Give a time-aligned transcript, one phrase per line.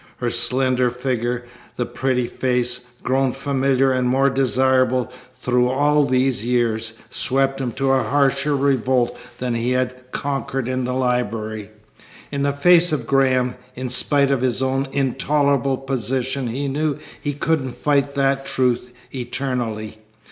[0.17, 1.45] Her slender figure,
[1.75, 7.91] the pretty face, grown familiar and more desirable through all these years, swept him to
[7.91, 11.69] a harsher revolt than he had conquered in the library.
[12.31, 17.33] In the face of Graham, in spite of his own intolerable position he knew he
[17.35, 19.99] couldn't fight that truth eternally.